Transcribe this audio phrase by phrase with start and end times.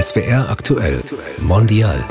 [0.00, 1.02] SWR aktuell
[1.40, 2.04] Mondial.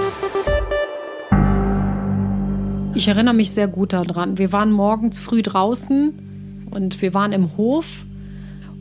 [2.93, 4.37] Ich erinnere mich sehr gut daran.
[4.37, 8.03] Wir waren morgens früh draußen und wir waren im Hof.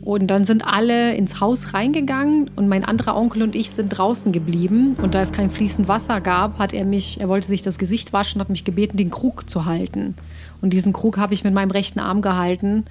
[0.01, 4.33] Und dann sind alle ins Haus reingegangen und mein anderer Onkel und ich sind draußen
[4.33, 4.97] geblieben.
[5.01, 8.11] Und da es kein fließend Wasser gab, hat er mich, er wollte sich das Gesicht
[8.11, 10.13] waschen, hat mich gebeten, den Krug zu halten.
[10.61, 12.83] Und diesen Krug habe ich mit meinem rechten Arm gehalten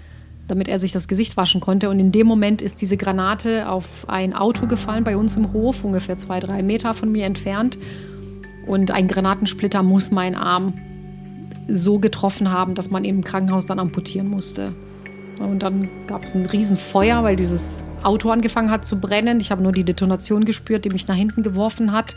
[0.49, 1.89] damit er sich das Gesicht waschen konnte.
[1.91, 5.85] Und in dem Moment ist diese Granate auf ein Auto gefallen bei uns im Hof,
[5.85, 7.79] ungefähr zwei, drei Meter von mir entfernt.
[8.67, 10.75] Und ein Granatensplitter muss meinen Arm
[11.69, 14.73] so getroffen haben, dass man ihn im Krankenhaus dann amputieren musste.
[15.41, 19.41] Und dann gab es ein Riesenfeuer, weil dieses Auto angefangen hat zu brennen.
[19.41, 22.17] Ich habe nur die Detonation gespürt, die mich nach hinten geworfen hat.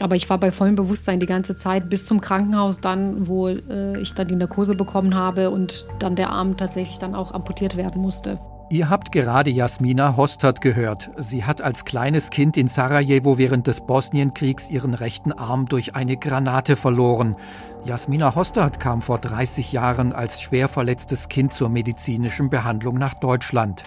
[0.00, 3.98] Aber ich war bei vollem Bewusstsein die ganze Zeit bis zum Krankenhaus dann, wo äh,
[4.00, 8.02] ich dann die Narkose bekommen habe und dann der Arm tatsächlich dann auch amputiert werden
[8.02, 8.38] musste.
[8.68, 11.10] Ihr habt gerade Jasmina Hostert gehört.
[11.18, 16.16] Sie hat als kleines Kind in Sarajevo während des Bosnienkriegs ihren rechten Arm durch eine
[16.16, 17.36] Granate verloren.
[17.84, 23.84] Jasmina Hostert kam vor 30 Jahren als schwer verletztes Kind zur medizinischen Behandlung nach Deutschland.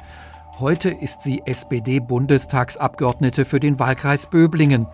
[0.60, 4.88] Heute ist sie SPD-Bundestagsabgeordnete für den Wahlkreis Böblingen.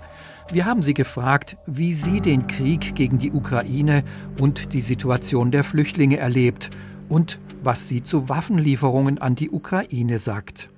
[0.51, 4.03] Wir haben sie gefragt, wie sie den Krieg gegen die Ukraine
[4.39, 6.69] und die Situation der Flüchtlinge erlebt
[7.09, 10.69] und was sie zu Waffenlieferungen an die Ukraine sagt.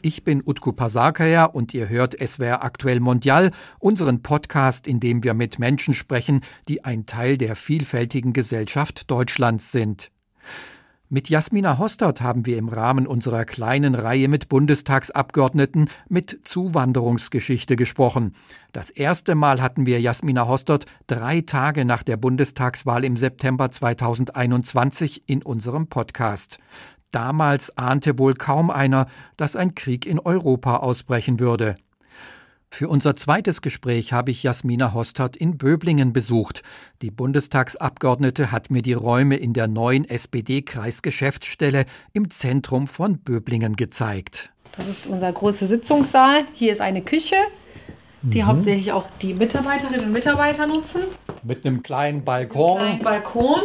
[0.00, 5.34] Ich bin Utku Pasarkaya und ihr hört SWR Aktuell Mondial, unseren Podcast, in dem wir
[5.34, 10.10] mit Menschen sprechen, die ein Teil der vielfältigen Gesellschaft Deutschlands sind.
[11.10, 18.32] Mit Jasmina Hostert haben wir im Rahmen unserer kleinen Reihe mit Bundestagsabgeordneten mit Zuwanderungsgeschichte gesprochen.
[18.72, 25.28] Das erste Mal hatten wir Jasmina Hostert drei Tage nach der Bundestagswahl im September 2021
[25.28, 26.58] in unserem Podcast.
[27.10, 31.76] Damals ahnte wohl kaum einer, dass ein Krieg in Europa ausbrechen würde.
[32.74, 36.62] Für unser zweites Gespräch habe ich Jasmina Hostert in Böblingen besucht.
[37.02, 41.84] Die Bundestagsabgeordnete hat mir die Räume in der neuen SPD-Kreisgeschäftsstelle
[42.14, 44.50] im Zentrum von Böblingen gezeigt.
[44.76, 46.46] Das ist unser großer Sitzungssaal.
[46.52, 47.36] Hier ist eine Küche,
[48.22, 48.46] die mhm.
[48.48, 51.02] hauptsächlich auch die Mitarbeiterinnen und Mitarbeiter nutzen.
[51.44, 52.78] Mit einem kleinen Balkon.
[52.78, 53.60] Mit einem kleinen Balkon.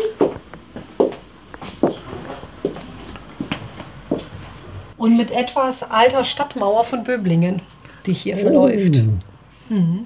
[4.97, 7.63] Und mit etwas alter Stadtmauer von Böblingen
[8.05, 8.39] die hier oh.
[8.39, 9.03] verläuft.
[9.69, 10.05] Mhm.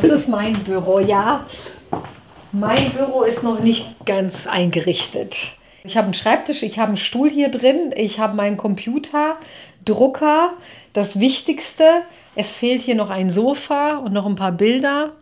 [0.00, 1.46] Das ist mein Büro, ja.
[2.52, 5.36] Mein Büro ist noch nicht ganz eingerichtet.
[5.84, 9.36] Ich habe einen Schreibtisch, ich habe einen Stuhl hier drin, ich habe meinen Computer,
[9.84, 10.54] Drucker.
[10.92, 12.02] Das Wichtigste,
[12.34, 15.12] es fehlt hier noch ein Sofa und noch ein paar Bilder.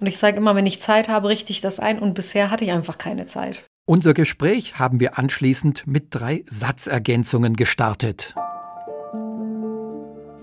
[0.00, 1.98] Und ich sage immer, wenn ich Zeit habe, richte ich das ein.
[1.98, 3.62] Und bisher hatte ich einfach keine Zeit.
[3.86, 8.34] Unser Gespräch haben wir anschließend mit drei Satzergänzungen gestartet.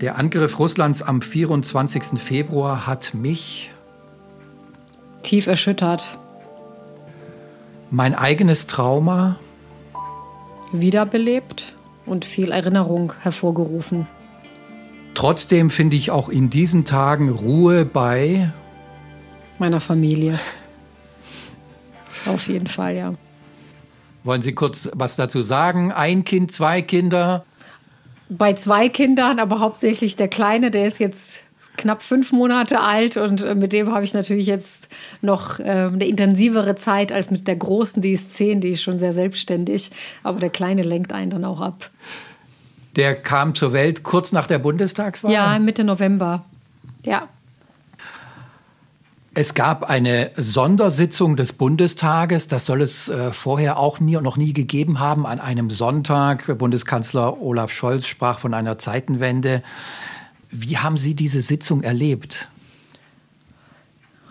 [0.04, 2.20] Der Angriff Russlands am 24.
[2.20, 3.70] Februar hat mich
[5.22, 6.18] tief erschüttert.
[7.90, 9.38] Mein eigenes Trauma
[10.72, 14.06] wiederbelebt und viel Erinnerung hervorgerufen.
[15.14, 18.52] Trotzdem finde ich auch in diesen Tagen Ruhe bei
[19.58, 20.38] meiner Familie.
[22.26, 23.14] Auf jeden Fall, ja.
[24.22, 25.92] Wollen Sie kurz was dazu sagen?
[25.92, 27.46] Ein Kind, zwei Kinder?
[28.38, 31.40] Bei zwei Kindern, aber hauptsächlich der Kleine, der ist jetzt
[31.76, 34.88] knapp fünf Monate alt und äh, mit dem habe ich natürlich jetzt
[35.22, 38.98] noch äh, eine intensivere Zeit als mit der Großen, die ist zehn, die ist schon
[38.98, 39.90] sehr selbstständig,
[40.22, 41.90] aber der Kleine lenkt einen dann auch ab.
[42.96, 45.32] Der kam zur Welt kurz nach der Bundestagswahl?
[45.32, 46.44] Ja, Mitte November.
[47.04, 47.28] Ja.
[49.36, 54.52] Es gab eine Sondersitzung des Bundestages, das soll es äh, vorher auch nie, noch nie
[54.52, 56.56] gegeben haben, an einem Sonntag.
[56.56, 59.64] Bundeskanzler Olaf Scholz sprach von einer Zeitenwende.
[60.52, 62.48] Wie haben Sie diese Sitzung erlebt?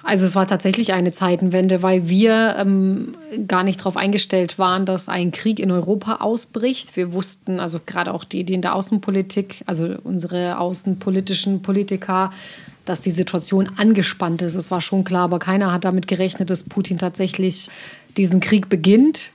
[0.03, 3.15] Also es war tatsächlich eine Zeitenwende, weil wir ähm,
[3.47, 6.95] gar nicht darauf eingestellt waren, dass ein Krieg in Europa ausbricht.
[6.95, 12.31] Wir wussten, also gerade auch die, die in der Außenpolitik, also unsere außenpolitischen Politiker,
[12.85, 14.55] dass die Situation angespannt ist.
[14.55, 17.69] Es war schon klar, aber keiner hat damit gerechnet, dass Putin tatsächlich
[18.17, 19.31] diesen Krieg beginnt.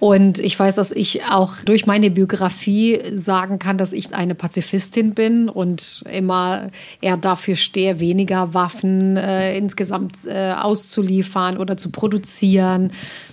[0.00, 5.12] Und ich weiß, dass ich auch durch meine Biografie sagen kann, dass ich eine Pazifistin
[5.12, 6.68] bin und immer
[7.02, 12.92] eher dafür stehe, weniger Waffen äh, insgesamt äh, auszuliefern oder zu produzieren.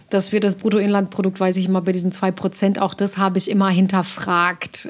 [0.09, 3.49] Dass wir das Bruttoinlandprodukt, weiß ich immer, bei diesen zwei Prozent, auch das habe ich
[3.49, 4.89] immer hinterfragt.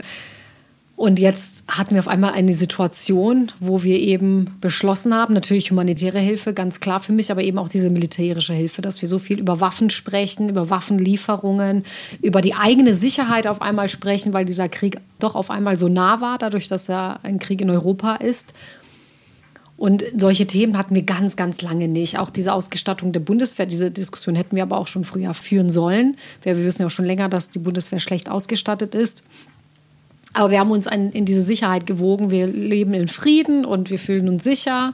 [0.98, 6.18] Und jetzt hatten wir auf einmal eine Situation, wo wir eben beschlossen haben, natürlich humanitäre
[6.18, 9.38] Hilfe, ganz klar für mich, aber eben auch diese militärische Hilfe, dass wir so viel
[9.38, 11.86] über Waffen sprechen, über Waffenlieferungen,
[12.24, 16.20] über die eigene Sicherheit auf einmal sprechen, weil dieser Krieg doch auf einmal so nah
[16.20, 18.56] war, dadurch, dass er ein Krieg in Europa ist.
[19.78, 22.18] Und solche Themen hatten wir ganz, ganz lange nicht.
[22.18, 26.18] Auch diese Ausgestattung der Bundeswehr, diese Diskussion hätten wir aber auch schon früher führen sollen.
[26.42, 29.24] Wir wissen ja auch schon länger, dass die Bundeswehr schlecht ausgestattet ist.
[30.38, 32.30] Aber wir haben uns an, in diese Sicherheit gewogen.
[32.30, 34.94] Wir leben in Frieden und wir fühlen uns sicher,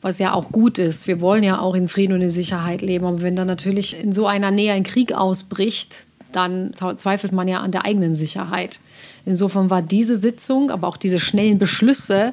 [0.00, 1.06] was ja auch gut ist.
[1.06, 3.04] Wir wollen ja auch in Frieden und in Sicherheit leben.
[3.04, 7.60] Aber wenn dann natürlich in so einer Nähe ein Krieg ausbricht, dann zweifelt man ja
[7.60, 8.80] an der eigenen Sicherheit.
[9.26, 12.32] Insofern war diese Sitzung, aber auch diese schnellen Beschlüsse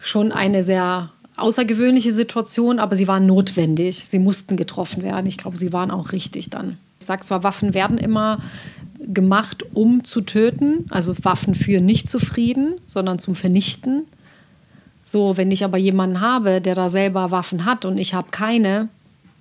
[0.00, 4.06] schon eine sehr außergewöhnliche Situation, aber sie waren notwendig.
[4.06, 5.26] Sie mussten getroffen werden.
[5.26, 6.78] Ich glaube, sie waren auch richtig dann.
[6.98, 8.40] Ich sage zwar, Waffen werden immer
[9.08, 14.04] gemacht, um zu töten, also Waffen für nicht zufrieden, sondern zum Vernichten.
[15.02, 18.88] So, wenn ich aber jemanden habe, der da selber Waffen hat und ich habe keine,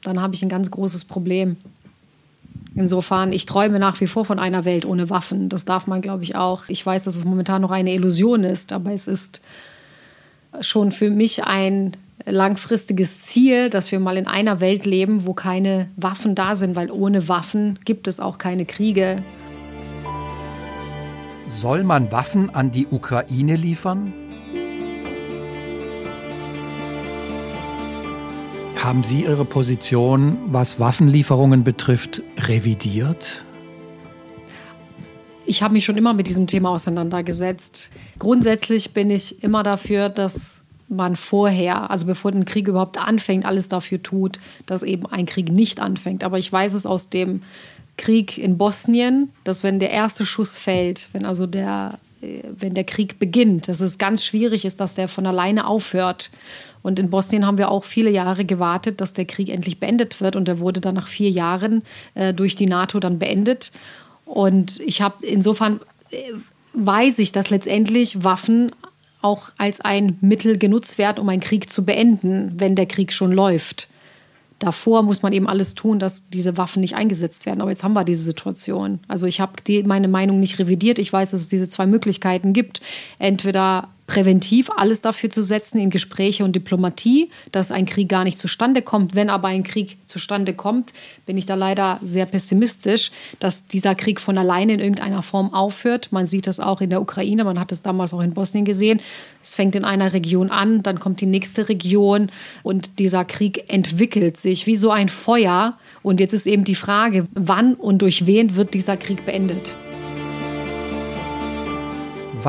[0.03, 1.57] dann habe ich ein ganz großes Problem.
[2.75, 5.49] Insofern, ich träume nach wie vor von einer Welt ohne Waffen.
[5.49, 6.63] Das darf man, glaube ich, auch.
[6.69, 9.41] Ich weiß, dass es momentan noch eine Illusion ist, aber es ist
[10.61, 15.89] schon für mich ein langfristiges Ziel, dass wir mal in einer Welt leben, wo keine
[15.95, 19.23] Waffen da sind, weil ohne Waffen gibt es auch keine Kriege.
[21.47, 24.13] Soll man Waffen an die Ukraine liefern?
[28.75, 33.43] Haben Sie Ihre Position, was Waffenlieferungen betrifft, revidiert?
[35.45, 37.89] Ich habe mich schon immer mit diesem Thema auseinandergesetzt.
[38.19, 43.69] Grundsätzlich bin ich immer dafür, dass man vorher, also bevor ein Krieg überhaupt anfängt, alles
[43.69, 46.25] dafür tut, dass eben ein Krieg nicht anfängt.
[46.25, 47.41] Aber ich weiß es aus dem
[47.97, 52.83] Krieg in Bosnien, dass wenn der erste Schuss fällt, wenn also der, äh, wenn der
[52.83, 56.29] Krieg beginnt, dass es ganz schwierig ist, dass der von alleine aufhört.
[56.83, 60.35] Und in Bosnien haben wir auch viele Jahre gewartet, dass der Krieg endlich beendet wird.
[60.35, 61.81] Und der wurde dann nach vier Jahren
[62.13, 63.71] äh, durch die NATO dann beendet.
[64.25, 65.79] Und ich habe insofern
[66.11, 66.17] äh,
[66.73, 68.71] weiß ich, dass letztendlich Waffen
[69.21, 73.31] auch als ein Mittel genutzt werden, um einen Krieg zu beenden, wenn der Krieg schon
[73.31, 73.89] läuft
[74.59, 77.61] davor muss man eben alles tun, dass diese Waffen nicht eingesetzt werden.
[77.61, 78.99] Aber jetzt haben wir diese Situation.
[79.07, 79.53] Also ich habe
[79.85, 80.99] meine Meinung nicht revidiert.
[80.99, 82.81] Ich weiß, dass es diese zwei Möglichkeiten gibt.
[83.19, 88.39] Entweder präventiv alles dafür zu setzen in Gespräche und Diplomatie, dass ein Krieg gar nicht
[88.39, 89.13] zustande kommt.
[89.13, 90.93] Wenn aber ein Krieg zustande kommt,
[91.25, 96.07] bin ich da leider sehr pessimistisch, dass dieser Krieg von alleine in irgendeiner Form aufhört.
[96.11, 99.01] Man sieht das auch in der Ukraine, man hat es damals auch in Bosnien gesehen.
[99.43, 102.31] Es fängt in einer Region an, dann kommt die nächste Region
[102.63, 105.77] und dieser Krieg entwickelt sich wie so ein Feuer.
[106.01, 109.75] Und jetzt ist eben die Frage, wann und durch wen wird dieser Krieg beendet?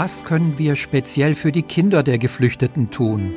[0.00, 3.34] Was können wir speziell für die Kinder der Geflüchteten tun?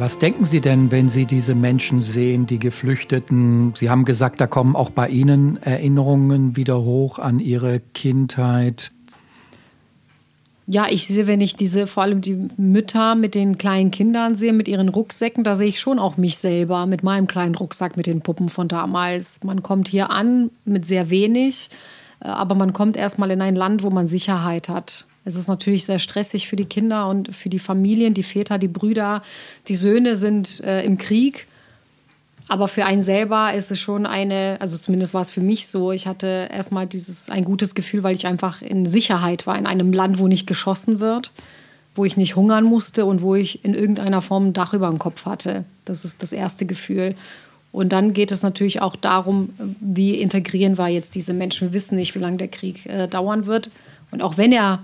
[0.00, 3.74] Was denken Sie denn, wenn Sie diese Menschen sehen, die Geflüchteten?
[3.76, 8.90] Sie haben gesagt, da kommen auch bei Ihnen Erinnerungen wieder hoch an Ihre Kindheit.
[10.66, 14.52] Ja, ich sehe, wenn ich diese, vor allem die Mütter mit den kleinen Kindern sehe,
[14.52, 18.08] mit ihren Rucksäcken, da sehe ich schon auch mich selber mit meinem kleinen Rucksack mit
[18.08, 19.44] den Puppen von damals.
[19.44, 21.70] Man kommt hier an mit sehr wenig
[22.20, 25.06] aber man kommt erstmal in ein Land, wo man Sicherheit hat.
[25.24, 28.68] Es ist natürlich sehr stressig für die Kinder und für die Familien, die Väter, die
[28.68, 29.22] Brüder,
[29.68, 31.46] die Söhne sind äh, im Krieg.
[32.48, 35.92] Aber für einen selber ist es schon eine, also zumindest war es für mich so,
[35.92, 39.92] ich hatte erstmal dieses ein gutes Gefühl, weil ich einfach in Sicherheit war, in einem
[39.92, 41.30] Land, wo nicht geschossen wird,
[41.94, 44.98] wo ich nicht hungern musste und wo ich in irgendeiner Form ein Dach über dem
[44.98, 45.64] Kopf hatte.
[45.84, 47.14] Das ist das erste Gefühl.
[47.72, 49.50] Und dann geht es natürlich auch darum,
[49.80, 51.68] wie integrieren wir jetzt diese Menschen.
[51.68, 53.70] Wir wissen nicht, wie lange der Krieg äh, dauern wird.
[54.10, 54.80] Und auch wenn er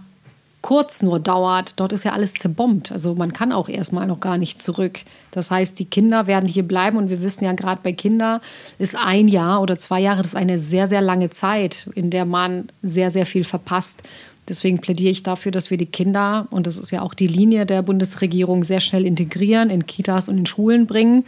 [0.63, 2.91] kurz nur dauert, dort ist ja alles zerbombt.
[2.91, 5.01] Also man kann auch erstmal noch gar nicht zurück.
[5.31, 8.41] Das heißt, die Kinder werden hier bleiben und wir wissen ja gerade bei Kindern
[8.79, 12.25] ist ein Jahr oder zwei Jahre, das ist eine sehr, sehr lange Zeit, in der
[12.25, 14.03] man sehr, sehr viel verpasst.
[14.49, 17.67] Deswegen plädiere ich dafür, dass wir die Kinder, und das ist ja auch die Linie
[17.67, 21.25] der Bundesregierung, sehr schnell integrieren, in Kitas und in Schulen bringen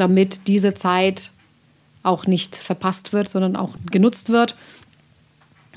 [0.00, 1.30] damit diese Zeit
[2.02, 4.56] auch nicht verpasst wird, sondern auch genutzt wird.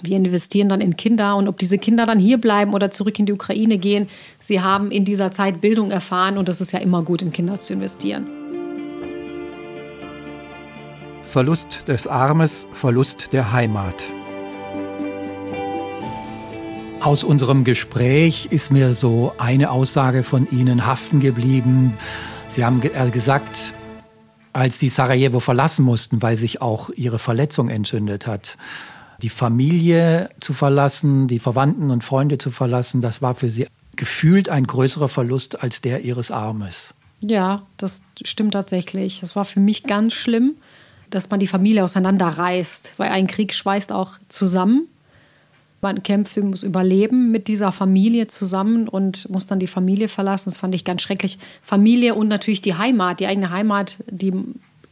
[0.01, 3.25] Wir investieren dann in Kinder und ob diese Kinder dann hier bleiben oder zurück in
[3.25, 7.03] die Ukraine gehen, sie haben in dieser Zeit Bildung erfahren und das ist ja immer
[7.03, 8.27] gut, in Kinder zu investieren.
[11.21, 13.95] Verlust des Armes, Verlust der Heimat.
[16.99, 21.97] Aus unserem Gespräch ist mir so eine Aussage von Ihnen haften geblieben.
[22.49, 23.73] Sie haben äh, gesagt,
[24.53, 28.57] als die Sarajevo verlassen mussten, weil sich auch ihre Verletzung entzündet hat,
[29.21, 34.49] Die Familie zu verlassen, die Verwandten und Freunde zu verlassen, das war für sie gefühlt
[34.49, 36.93] ein größerer Verlust als der ihres Armes.
[37.21, 39.21] Ja, das stimmt tatsächlich.
[39.21, 40.55] Das war für mich ganz schlimm,
[41.09, 44.87] dass man die Familie auseinanderreißt, weil ein Krieg schweißt auch zusammen.
[45.83, 50.45] Man kämpft, muss überleben mit dieser Familie zusammen und muss dann die Familie verlassen.
[50.45, 51.37] Das fand ich ganz schrecklich.
[51.61, 54.31] Familie und natürlich die Heimat, die eigene Heimat, die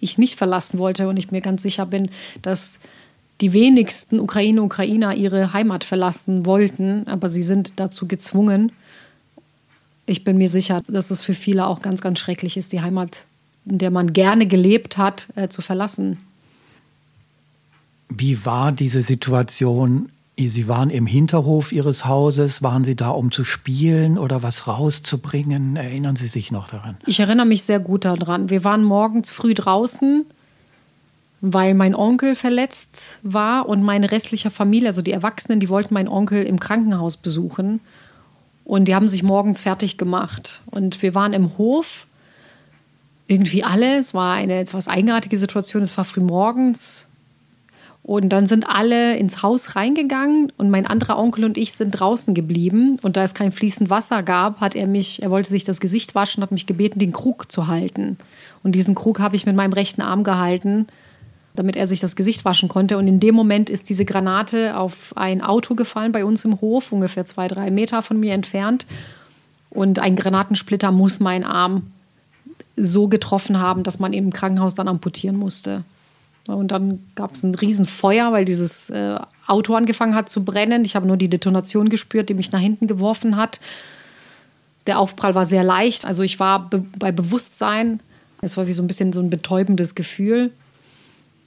[0.01, 2.09] ich nicht verlassen wollte und ich mir ganz sicher bin,
[2.41, 2.81] dass
[3.39, 8.73] die wenigsten Ukraine und Ukrainer ihre Heimat verlassen wollten, aber sie sind dazu gezwungen.
[10.05, 13.23] Ich bin mir sicher, dass es für viele auch ganz, ganz schrecklich ist, die Heimat,
[13.65, 16.17] in der man gerne gelebt hat, äh, zu verlassen.
[18.09, 22.63] Wie war diese Situation Sie waren im Hinterhof Ihres Hauses.
[22.63, 25.75] Waren Sie da, um zu spielen oder was rauszubringen?
[25.75, 26.97] Erinnern Sie sich noch daran?
[27.05, 28.49] Ich erinnere mich sehr gut daran.
[28.49, 30.25] Wir waren morgens früh draußen,
[31.41, 36.07] weil mein Onkel verletzt war und meine restliche Familie, also die Erwachsenen, die wollten meinen
[36.07, 37.79] Onkel im Krankenhaus besuchen.
[38.63, 40.61] Und die haben sich morgens fertig gemacht.
[40.65, 42.07] Und wir waren im Hof,
[43.27, 43.97] irgendwie alle.
[43.97, 45.83] Es war eine etwas eigenartige Situation.
[45.83, 47.07] Es war früh morgens.
[48.03, 52.33] Und dann sind alle ins Haus reingegangen und mein anderer Onkel und ich sind draußen
[52.33, 52.97] geblieben.
[53.03, 56.15] Und da es kein fließend Wasser gab, hat er mich, er wollte sich das Gesicht
[56.15, 58.17] waschen, hat mich gebeten, den Krug zu halten.
[58.63, 60.87] Und diesen Krug habe ich mit meinem rechten Arm gehalten,
[61.55, 62.97] damit er sich das Gesicht waschen konnte.
[62.97, 66.91] Und in dem Moment ist diese Granate auf ein Auto gefallen bei uns im Hof,
[66.91, 68.87] ungefähr zwei, drei Meter von mir entfernt.
[69.69, 71.91] Und ein Granatensplitter muss meinen Arm
[72.75, 75.83] so getroffen haben, dass man im Krankenhaus dann amputieren musste.
[76.47, 80.85] Und dann gab es ein Riesenfeuer, weil dieses äh, Auto angefangen hat zu brennen.
[80.85, 83.59] Ich habe nur die Detonation gespürt, die mich nach hinten geworfen hat.
[84.87, 86.05] Der Aufprall war sehr leicht.
[86.05, 87.99] Also ich war be bei Bewusstsein.
[88.41, 90.51] Es war wie so ein bisschen so ein betäubendes Gefühl.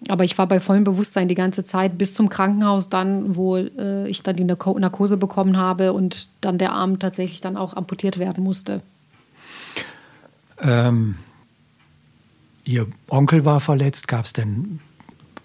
[0.09, 4.07] Aber ich war bei vollem Bewusstsein die ganze Zeit bis zum Krankenhaus dann, wo äh,
[4.09, 8.45] ich dann die Narkose bekommen habe und dann der Arm tatsächlich dann auch amputiert werden
[8.45, 8.83] musste.
[10.61, 11.17] Ähm,
[12.65, 14.09] Ihr Onkel war verletzt.
[14.09, 14.81] Gab es denn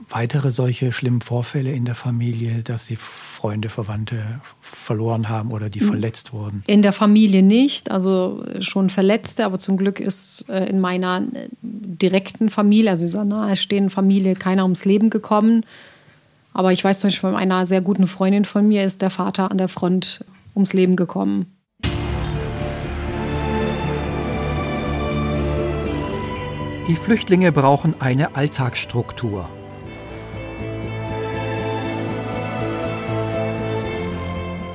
[0.10, 5.82] weitere solche schlimmen Vorfälle in der Familie, dass Sie Freunde, Verwandte verloren haben oder die
[5.82, 6.64] verletzt wurden?
[6.68, 11.50] In der Familie nicht, also schon Verletzte, aber zum Glück ist äh, in meiner äh,
[11.62, 15.66] direkten Familie, also dieser nahestehenden Familie, keiner ums Leben gekommen.
[16.54, 19.52] Aber ich weiß zum Beispiel, bei einer sehr guten Freundin von mir ist der Vater
[19.52, 21.46] an der Front ums Leben gekommen.
[26.90, 29.48] Die Flüchtlinge brauchen eine Alltagsstruktur.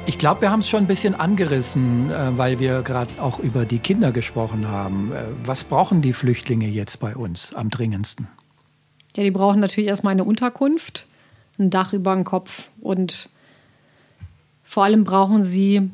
[0.06, 3.64] Ich glaube, wir haben es schon ein bisschen angerissen, äh, weil wir gerade auch über
[3.64, 5.10] die Kinder gesprochen haben.
[5.10, 8.28] Äh, was brauchen die Flüchtlinge jetzt bei uns am dringendsten?
[9.16, 11.08] Ja, die brauchen natürlich erstmal eine Unterkunft,
[11.58, 13.28] ein Dach über dem Kopf und
[14.62, 15.90] vor allem brauchen sie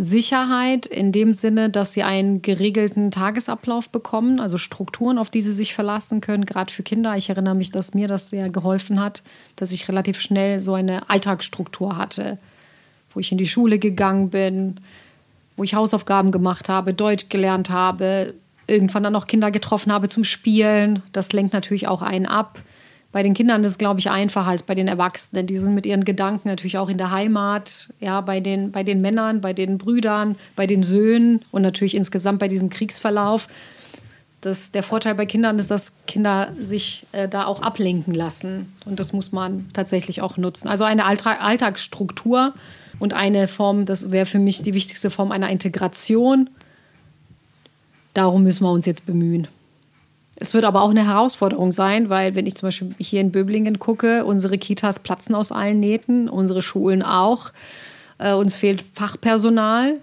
[0.00, 5.52] Sicherheit in dem Sinne, dass sie einen geregelten Tagesablauf bekommen, also Strukturen, auf die sie
[5.52, 7.16] sich verlassen können, gerade für Kinder.
[7.16, 9.22] Ich erinnere mich, dass mir das sehr geholfen hat,
[9.56, 12.38] dass ich relativ schnell so eine Alltagsstruktur hatte,
[13.12, 14.80] wo ich in die Schule gegangen bin,
[15.56, 18.34] wo ich Hausaufgaben gemacht habe, Deutsch gelernt habe,
[18.66, 21.02] irgendwann dann noch Kinder getroffen habe zum Spielen.
[21.12, 22.60] Das lenkt natürlich auch einen ab.
[23.16, 25.46] Bei den Kindern ist es, glaube ich, einfacher als bei den Erwachsenen.
[25.46, 29.00] Die sind mit ihren Gedanken natürlich auch in der Heimat, ja, bei den, bei den
[29.00, 33.48] Männern, bei den Brüdern, bei den Söhnen und natürlich insgesamt bei diesem Kriegsverlauf.
[34.42, 38.70] Das, der Vorteil bei Kindern ist, dass Kinder sich äh, da auch ablenken lassen.
[38.84, 40.68] Und das muss man tatsächlich auch nutzen.
[40.68, 42.52] Also eine Alltag Alltagsstruktur
[42.98, 46.50] und eine Form, das wäre für mich die wichtigste Form einer Integration.
[48.12, 49.48] Darum müssen wir uns jetzt bemühen.
[50.38, 53.78] Es wird aber auch eine Herausforderung sein, weil wenn ich zum Beispiel hier in Böblingen
[53.78, 57.52] gucke, unsere Kitas platzen aus allen Nähten, unsere Schulen auch.
[58.18, 60.00] Äh, uns fehlt Fachpersonal.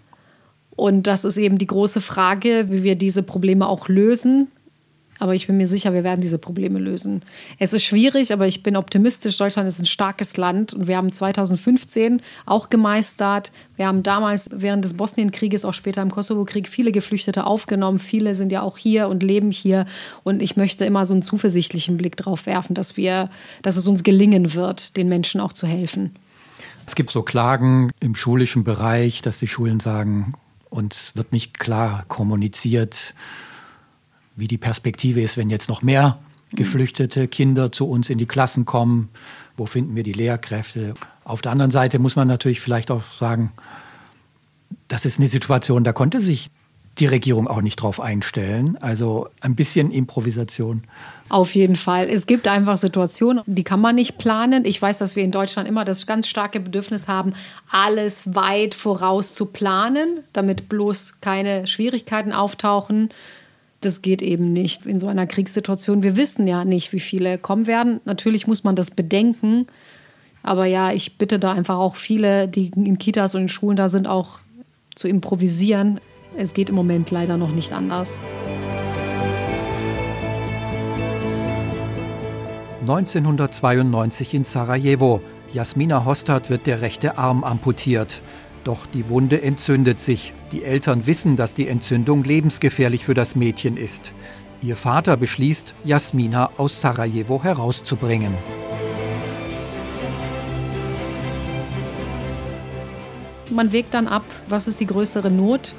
[0.76, 4.48] Und das ist eben die große Frage, wie wir diese Probleme auch lösen.
[5.20, 7.22] Aber ich bin mir sicher, wir werden diese Probleme lösen.
[7.60, 9.38] Es ist schwierig, aber ich bin optimistisch.
[9.38, 13.52] Deutschland ist ein starkes Land und wir haben 2015 auch gemeistert.
[13.78, 18.00] Wir haben damals während des Bosnienkrieges, auch später im Kosovo-Krieg, viele Geflüchtete aufgenommen.
[18.00, 19.86] Viele sind ja auch hier und leben hier.
[20.24, 23.30] Und ich möchte immer so einen zuversichtlichen Blick darauf werfen, dass, wir,
[23.62, 26.16] dass es uns gelingen wird, den Menschen auch zu helfen.
[26.86, 30.34] Es gibt so Klagen im schulischen Bereich, dass die Schulen sagen,
[30.70, 33.14] uns wird nicht klar kommuniziert
[34.36, 36.20] wie die Perspektive ist, wenn jetzt noch mehr
[36.56, 39.10] geflüchtete Kinder zu uns in die Klassen kommen.
[39.58, 40.94] Wo finden wir die Lehrkräfte?
[41.24, 43.52] Auf der anderen Seite muss man natürlich vielleicht auch sagen,
[44.88, 46.50] das ist eine Situation, da konnte sich
[47.00, 48.78] die Regierung auch nicht drauf einstellen.
[48.80, 50.84] Also ein bisschen Improvisation.
[51.30, 52.08] Auf jeden Fall.
[52.08, 54.66] Es gibt einfach Situationen, die kann man nicht planen.
[54.66, 57.34] Ich weiß, dass wir in Deutschland immer das ganz starke Bedürfnis haben,
[57.72, 63.10] alles weit voraus zu planen, damit bloß keine Schwierigkeiten auftauchen.
[63.84, 66.04] Das geht eben nicht in so einer Kriegssituation.
[66.04, 68.00] Wir wissen ja nicht, wie viele kommen werden.
[68.06, 69.68] Natürlich muss man das bedenken.
[70.42, 73.90] Aber ja, ich bitte da einfach auch viele, die in Kitas und in Schulen da
[73.90, 74.40] sind, auch
[74.96, 76.00] zu improvisieren.
[76.38, 78.18] Es geht im Moment leider noch nicht anders.
[82.88, 85.22] 1992 in Sarajevo.
[85.54, 88.22] Jasmina Hostad wird der rechte Arm amputiert.
[88.64, 90.34] Doch die Wunde entzündet sich.
[90.52, 94.14] Die Eltern wissen, dass die Entzündung lebensgefährlich für das Mädchen ist.
[94.62, 98.34] Ihr Vater beschließt, Jasmina aus Sarajevo herauszubringen.
[103.50, 105.76] Man wägt dann ab, was ist die größere Not.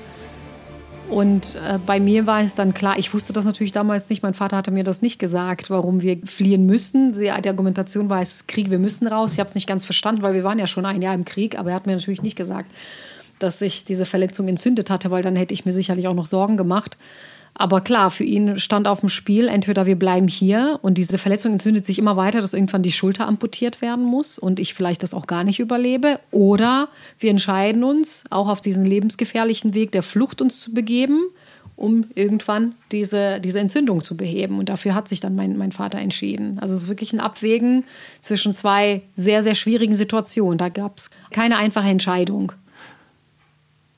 [1.11, 4.23] Und äh, bei mir war es dann klar, ich wusste das natürlich damals nicht.
[4.23, 7.12] Mein Vater hatte mir das nicht gesagt, warum wir fliehen müssen.
[7.12, 9.34] Die Argumentation war, es ist Krieg, wir müssen raus.
[9.34, 11.58] Ich habe es nicht ganz verstanden, weil wir waren ja schon ein Jahr im Krieg.
[11.58, 12.70] Aber er hat mir natürlich nicht gesagt,
[13.38, 16.56] dass sich diese Verletzung entzündet hatte, weil dann hätte ich mir sicherlich auch noch Sorgen
[16.56, 16.96] gemacht.
[17.56, 21.52] Aber klar, für ihn stand auf dem Spiel, entweder wir bleiben hier und diese Verletzung
[21.52, 25.14] entzündet sich immer weiter, dass irgendwann die Schulter amputiert werden muss und ich vielleicht das
[25.14, 26.18] auch gar nicht überlebe.
[26.32, 26.88] Oder
[27.20, 31.26] wir entscheiden uns, auch auf diesen lebensgefährlichen Weg der Flucht uns zu begeben,
[31.76, 34.58] um irgendwann diese, diese Entzündung zu beheben.
[34.58, 36.58] Und dafür hat sich dann mein, mein Vater entschieden.
[36.58, 37.84] Also es ist wirklich ein Abwägen
[38.20, 40.58] zwischen zwei sehr, sehr schwierigen Situationen.
[40.58, 42.52] Da gab es keine einfache Entscheidung.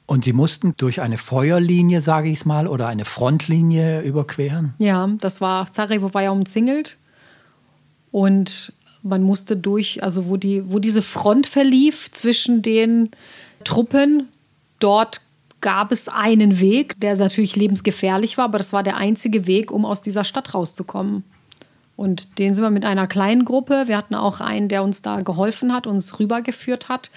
[0.06, 4.74] Und Sie mussten durch eine Feuerlinie, sage ich es mal, oder eine Frontlinie überqueren?
[4.78, 6.96] Ja, das war, Sarajevo war ja umzingelt.
[8.12, 8.72] Und
[9.02, 13.10] man musste durch, also wo, die, wo diese Front verlief zwischen den
[13.64, 14.28] Truppen,
[14.78, 15.20] dort
[15.60, 19.84] gab es einen Weg, der natürlich lebensgefährlich war, aber das war der einzige Weg, um
[19.84, 21.24] aus dieser Stadt rauszukommen.
[21.96, 25.22] Und den sind wir mit einer kleinen Gruppe, wir hatten auch einen, der uns da
[25.22, 27.10] geholfen hat, uns rübergeführt hat,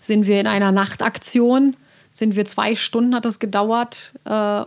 [0.00, 1.76] sind wir in einer Nachtaktion
[2.12, 4.62] sind wir zwei Stunden, hat das gedauert, äh,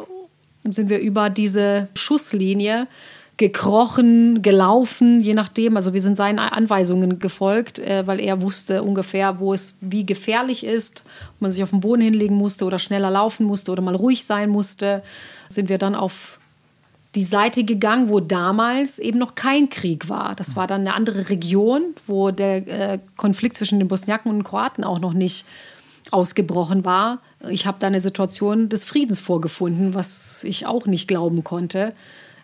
[0.69, 2.87] sind wir über diese Schusslinie
[3.37, 5.75] gekrochen, gelaufen, je nachdem.
[5.75, 10.65] Also wir sind seinen Anweisungen gefolgt, äh, weil er wusste ungefähr, wo es wie gefährlich
[10.65, 11.03] ist,
[11.35, 14.25] ob man sich auf den Boden hinlegen musste oder schneller laufen musste oder mal ruhig
[14.25, 15.03] sein musste.
[15.49, 16.39] Sind wir dann auf
[17.13, 20.35] die Seite gegangen, wo damals eben noch kein Krieg war.
[20.35, 24.43] Das war dann eine andere Region, wo der äh, Konflikt zwischen den Bosniaken und den
[24.43, 25.45] Kroaten auch noch nicht
[26.11, 27.19] ausgebrochen war.
[27.49, 31.93] Ich habe da eine Situation des Friedens vorgefunden, was ich auch nicht glauben konnte.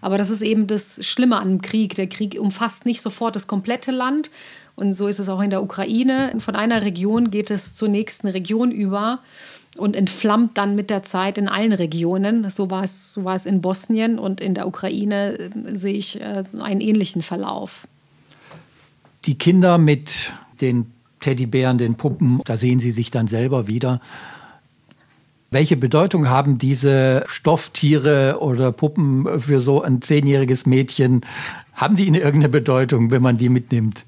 [0.01, 1.95] Aber das ist eben das Schlimme an dem Krieg.
[1.95, 4.31] Der Krieg umfasst nicht sofort das komplette Land.
[4.75, 6.33] Und so ist es auch in der Ukraine.
[6.39, 9.19] Von einer Region geht es zur nächsten Region über
[9.77, 12.49] und entflammt dann mit der Zeit in allen Regionen.
[12.49, 16.19] So war es, so war es in Bosnien und in der Ukraine äh, sehe ich
[16.19, 17.87] äh, einen ähnlichen Verlauf.
[19.25, 24.01] Die Kinder mit den Teddybären, den Puppen, da sehen Sie sich dann selber wieder.
[25.53, 31.25] Welche Bedeutung haben diese Stofftiere oder Puppen für so ein zehnjähriges Mädchen?
[31.73, 34.05] Haben die irgendeine Bedeutung, wenn man die mitnimmt?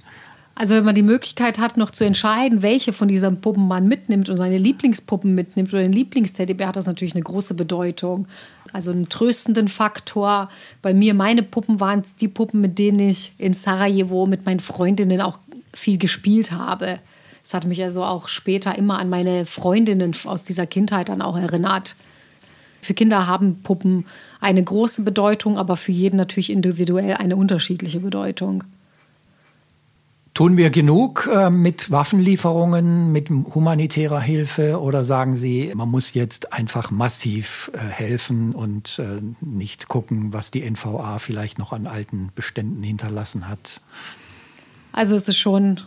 [0.56, 4.30] Also wenn man die Möglichkeit hat, noch zu entscheiden, welche von diesen Puppen man mitnimmt
[4.30, 8.26] und seine Lieblingspuppen mitnimmt oder den Lieblingsteddybär, hat das natürlich eine große Bedeutung.
[8.72, 10.50] Also einen tröstenden Faktor.
[10.82, 15.20] Bei mir, meine Puppen waren die Puppen, mit denen ich in Sarajevo mit meinen Freundinnen
[15.20, 15.40] auch
[15.74, 17.00] viel gespielt habe.
[17.44, 21.38] Es hat mich also auch später immer an meine Freundinnen aus dieser Kindheit dann auch
[21.38, 21.96] erinnert.
[22.82, 24.06] Für Kinder haben Puppen
[24.40, 28.64] eine große Bedeutung, aber für jeden natürlich individuell eine unterschiedliche Bedeutung.
[30.34, 36.52] Tun wir genug äh, mit Waffenlieferungen, mit humanitärer Hilfe oder sagen Sie, man muss jetzt
[36.52, 42.32] einfach massiv äh, helfen und äh, nicht gucken, was die NVA vielleicht noch an alten
[42.34, 43.80] Beständen hinterlassen hat?
[44.92, 45.82] Also es ist schon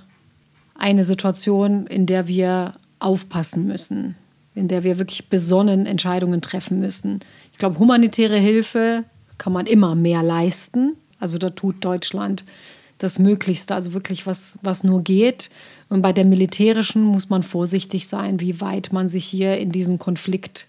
[0.78, 4.16] eine Situation, in der wir aufpassen müssen,
[4.54, 7.20] in der wir wirklich besonnen Entscheidungen treffen müssen.
[7.52, 9.04] Ich glaube, humanitäre Hilfe
[9.38, 10.96] kann man immer mehr leisten.
[11.18, 12.44] Also da tut Deutschland
[12.98, 15.50] das Möglichste, also wirklich was, was nur geht.
[15.88, 19.98] Und bei der militärischen muss man vorsichtig sein, wie weit man sich hier in diesen
[19.98, 20.66] Konflikt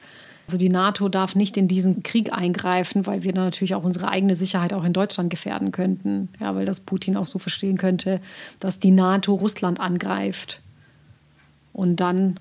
[0.48, 4.08] also die NATO darf nicht in diesen Krieg eingreifen, weil wir dann natürlich auch unsere
[4.08, 6.30] eigene Sicherheit auch in Deutschland gefährden könnten.
[6.40, 8.22] Ja, weil das Putin auch so verstehen könnte,
[8.62, 10.62] dass die NATO Russland angreift.
[11.74, 12.40] Und dann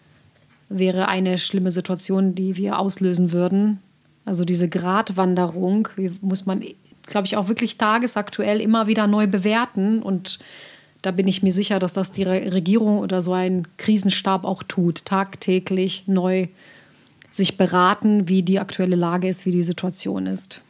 [0.69, 3.81] wäre eine schlimme Situation, die wir auslösen würden.
[4.25, 5.89] Also diese Gratwanderung
[6.21, 6.63] muss man,
[7.07, 10.01] glaube ich, auch wirklich tagesaktuell immer wieder neu bewerten.
[10.01, 10.39] Und
[11.03, 15.05] da bin ich mir sicher, dass das die Regierung oder so ein Krisenstab auch tut,
[15.05, 16.47] tagtäglich neu
[17.37, 20.61] sich beraten, wie die aktuelle Lage ist, wie die Situation ist.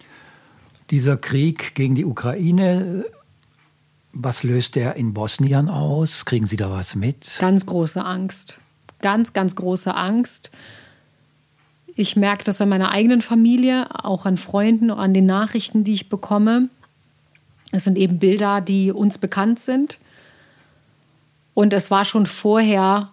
[0.90, 3.05] Dieser Krieg gegen die Ukraine,
[4.12, 6.24] was löst der in Bosnien aus?
[6.24, 7.37] Kriegen Sie da was mit?
[7.38, 8.59] Ganz große Angst.
[9.00, 10.50] Ganz, ganz große Angst.
[11.94, 16.09] Ich merke das an meiner eigenen Familie, auch an Freunden, an den Nachrichten, die ich
[16.09, 16.68] bekomme.
[17.72, 19.98] Es sind eben Bilder, die uns bekannt sind.
[21.55, 23.11] Und es war schon vorher,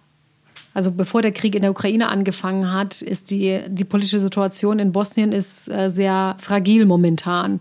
[0.74, 4.90] also bevor der Krieg in der Ukraine angefangen hat, ist die, die politische Situation in
[4.90, 7.60] Bosnien ist äh, sehr fragil momentan.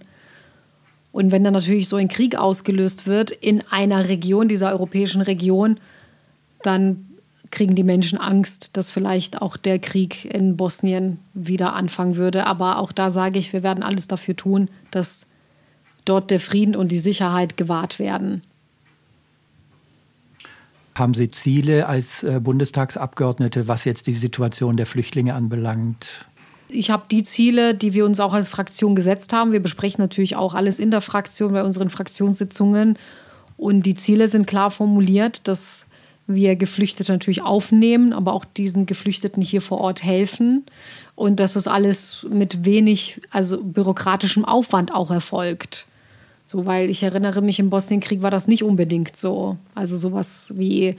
[1.11, 5.79] Und wenn dann natürlich so ein Krieg ausgelöst wird in einer Region, dieser europäischen Region,
[6.63, 7.05] dann
[7.51, 12.47] kriegen die Menschen Angst, dass vielleicht auch der Krieg in Bosnien wieder anfangen würde.
[12.47, 15.27] Aber auch da sage ich, wir werden alles dafür tun, dass
[16.03, 18.41] dort der Frieden und die Sicherheit gewahrt werden.
[20.95, 26.27] Haben Sie Ziele als äh, Bundestagsabgeordnete, was jetzt die Situation der Flüchtlinge anbelangt?
[26.69, 29.51] Ich habe die Ziele, die wir uns auch als Fraktion gesetzt haben.
[29.51, 32.97] Wir besprechen natürlich auch alles in der Fraktion bei unseren Fraktionssitzungen.
[33.57, 35.87] Und die Ziele sind klar formuliert, dass
[36.25, 40.65] wir Geflüchtete natürlich aufnehmen, aber auch diesen Geflüchteten hier vor Ort helfen
[41.15, 45.85] und dass das alles mit wenig, also bürokratischem Aufwand auch erfolgt.
[46.53, 49.57] So, weil ich erinnere mich, im Bosnienkrieg war das nicht unbedingt so.
[49.73, 50.95] Also sowas wie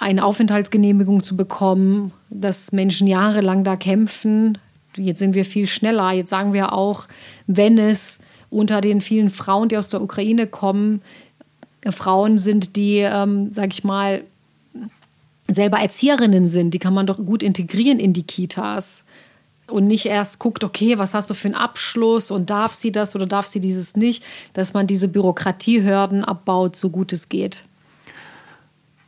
[0.00, 4.58] eine Aufenthaltsgenehmigung zu bekommen, dass Menschen jahrelang da kämpfen.
[4.96, 6.10] Jetzt sind wir viel schneller.
[6.10, 7.06] Jetzt sagen wir auch,
[7.46, 8.18] wenn es
[8.50, 11.00] unter den vielen Frauen, die aus der Ukraine kommen,
[11.88, 14.24] Frauen sind, die, ähm, sag ich mal,
[15.46, 19.04] selber Erzieherinnen sind, die kann man doch gut integrieren in die Kitas
[19.70, 23.14] und nicht erst guckt, okay, was hast du für einen Abschluss und darf sie das
[23.14, 27.64] oder darf sie dieses nicht, dass man diese Bürokratiehürden abbaut, so gut es geht.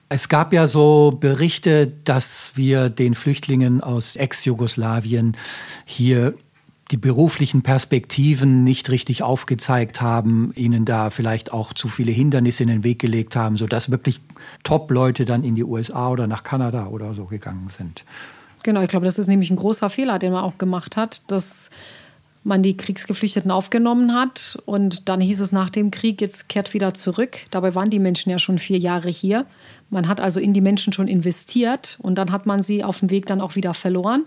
[0.09, 5.37] Es gab ja so Berichte, dass wir den Flüchtlingen aus Ex-Jugoslawien
[5.87, 6.35] hier
[6.90, 12.68] die beruflichen Perspektiven nicht richtig aufgezeigt haben, ihnen da vielleicht auch zu viele Hindernisse in
[12.68, 14.20] den Weg gelegt haben, sodass wirklich
[14.62, 18.05] Top-Leute dann in die USA oder nach Kanada oder so gegangen sind.
[18.62, 21.70] Genau, ich glaube, das ist nämlich ein großer Fehler, den man auch gemacht hat, dass
[22.44, 26.92] man die Kriegsgeflüchteten aufgenommen hat und dann hieß es nach dem Krieg, jetzt kehrt wieder
[26.92, 27.38] zurück.
[27.51, 29.46] Dabei waren die Menschen ja schon vier Jahre hier.
[29.90, 33.11] Man hat also in die Menschen schon investiert und dann hat man sie auf dem
[33.11, 34.25] Weg dann auch wieder verloren.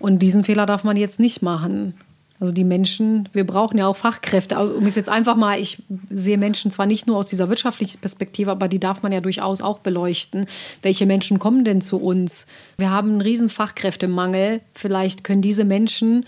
[0.00, 1.94] Und diesen Fehler darf man jetzt nicht machen.
[2.40, 4.58] Also die Menschen, wir brauchen ja auch Fachkräfte.
[4.74, 8.50] Um es jetzt einfach mal, ich sehe Menschen zwar nicht nur aus dieser wirtschaftlichen Perspektive,
[8.50, 10.46] aber die darf man ja durchaus auch beleuchten.
[10.80, 12.46] Welche Menschen kommen denn zu uns?
[12.78, 14.62] Wir haben einen riesen Fachkräftemangel.
[14.74, 16.24] Vielleicht können diese Menschen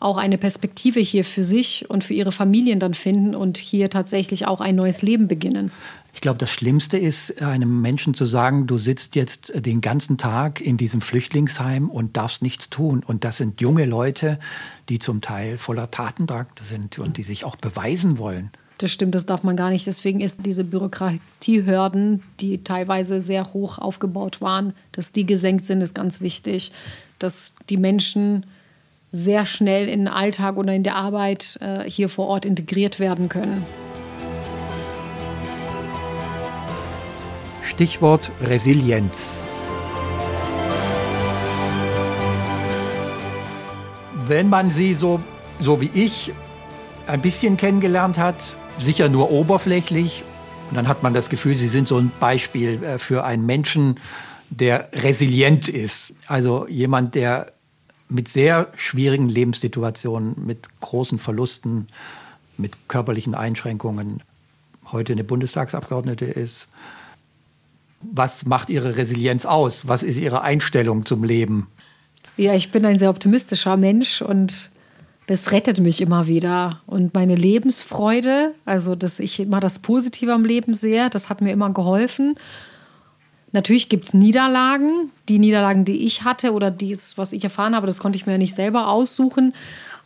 [0.00, 4.46] auch eine Perspektive hier für sich und für ihre Familien dann finden und hier tatsächlich
[4.46, 5.72] auch ein neues Leben beginnen.
[6.14, 10.60] Ich glaube, das Schlimmste ist, einem Menschen zu sagen, du sitzt jetzt den ganzen Tag
[10.60, 13.02] in diesem Flüchtlingsheim und darfst nichts tun.
[13.04, 14.38] Und das sind junge Leute,
[14.88, 18.50] die zum Teil voller Tatendrang sind und die sich auch beweisen wollen.
[18.78, 19.86] Das stimmt, das darf man gar nicht.
[19.86, 25.94] Deswegen ist diese Bürokratiehürden, die teilweise sehr hoch aufgebaut waren, dass die gesenkt sind, ist
[25.94, 26.72] ganz wichtig.
[27.18, 28.44] Dass die Menschen
[29.12, 33.28] sehr schnell in den Alltag oder in der Arbeit äh, hier vor Ort integriert werden
[33.28, 33.64] können.
[37.72, 39.42] Stichwort Resilienz.
[44.26, 45.20] Wenn man sie so,
[45.58, 46.34] so wie ich
[47.06, 48.36] ein bisschen kennengelernt hat,
[48.78, 50.22] sicher nur oberflächlich,
[50.74, 53.98] dann hat man das Gefühl, sie sind so ein Beispiel äh, für einen Menschen,
[54.50, 56.12] der resilient ist.
[56.26, 57.52] Also jemand, der
[58.10, 61.88] mit sehr schwierigen Lebenssituationen, mit großen Verlusten,
[62.58, 64.22] mit körperlichen Einschränkungen
[64.92, 66.68] heute eine Bundestagsabgeordnete ist
[68.02, 69.88] was macht Ihre Resilienz aus?
[69.88, 71.68] Was ist Ihre Einstellung zum Leben?
[72.36, 74.70] Ja, ich bin ein sehr optimistischer Mensch und
[75.26, 76.80] das rettet mich immer wieder.
[76.86, 81.52] Und meine Lebensfreude, also dass ich immer das Positive am Leben sehe, das hat mir
[81.52, 82.36] immer geholfen.
[83.52, 85.10] Natürlich gibt es Niederlagen.
[85.28, 88.32] Die Niederlagen, die ich hatte oder das, was ich erfahren habe, das konnte ich mir
[88.32, 89.54] ja nicht selber aussuchen.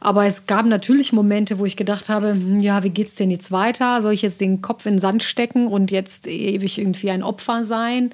[0.00, 3.50] Aber es gab natürlich Momente, wo ich gedacht habe, hm, ja, wie geht's denn jetzt
[3.50, 4.02] weiter?
[4.02, 7.64] Soll ich jetzt den Kopf in den Sand stecken und jetzt ewig irgendwie ein Opfer
[7.64, 8.10] sein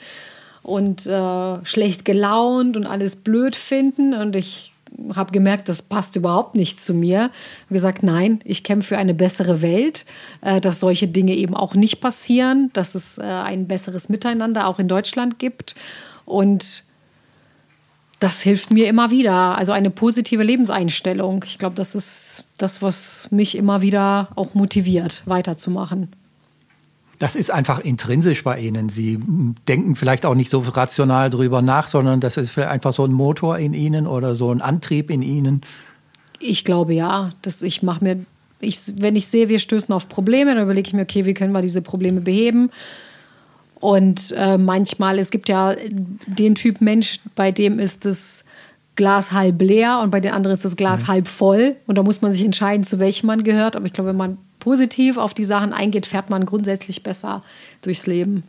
[0.63, 4.15] und äh, schlecht gelaunt und alles blöd finden?
[4.15, 4.73] Und ich
[5.15, 7.23] habe gemerkt, das passt überhaupt nicht zu mir.
[7.23, 7.33] Habe
[7.71, 10.05] gesagt, nein, ich kämpfe für eine bessere Welt,
[10.41, 14.79] äh, dass solche Dinge eben auch nicht passieren, dass es äh, ein besseres Miteinander auch
[14.79, 15.75] in Deutschland gibt
[16.25, 16.85] und
[18.23, 19.59] das hilft mir immer wieder.
[19.59, 21.45] Also eine positive Lebenseinstellung.
[21.45, 26.09] Ich glaube, das ist das, was mich immer wieder auch motiviert, weiterzumachen.
[27.19, 28.89] Das ist einfach intrinsisch bei Ihnen.
[28.89, 29.19] Sie
[29.67, 33.13] denken vielleicht auch nicht so rational drüber nach, sondern das ist vielleicht einfach so ein
[33.13, 35.63] Motor in Ihnen oder so ein Antrieb in Ihnen.
[36.39, 38.25] Ich glaube ja, dass ich mache mir,
[38.61, 41.53] ich, wenn ich sehe, wir stößen auf Probleme, dann überlege ich mir, okay, wie können
[41.53, 42.71] wir diese Probleme beheben?
[43.83, 45.75] Und äh, manchmal, es gibt ja
[46.29, 48.45] den Typ Mensch, bei dem ist das
[48.95, 51.09] Glas halb leer und bei den anderen ist das Glas mhm.
[51.09, 51.75] halb voll.
[51.89, 53.75] Und da muss man sich entscheiden, zu welchem man gehört.
[53.75, 57.43] Aber ich glaube, wenn man positiv auf die Sachen eingeht, fährt man grundsätzlich besser
[57.81, 58.45] durchs Leben.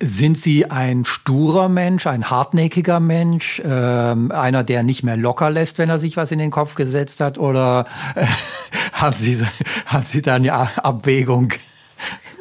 [0.00, 5.76] Sind Sie ein sturer Mensch, ein hartnäckiger Mensch, äh, einer, der nicht mehr locker lässt,
[5.76, 7.36] wenn er sich was in den Kopf gesetzt hat?
[7.36, 8.24] Oder äh,
[8.94, 9.36] haben, Sie,
[9.84, 11.52] haben Sie da eine Abwägung?